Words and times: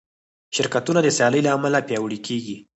شرکتونه 0.55 0.99
د 1.03 1.07
سیالۍ 1.17 1.41
له 1.45 1.51
امله 1.57 1.79
پیاوړي 1.87 2.19
کېږي. 2.27 2.57